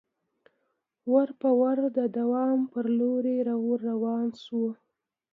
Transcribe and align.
ورو 1.13 1.33
په 1.41 1.49
ورو 1.61 1.85
د 1.97 1.99
دام 2.17 2.59
پر 2.73 2.85
لوري 2.99 3.35
ور 3.65 3.79
روان 3.91 4.27
سو 4.43 4.61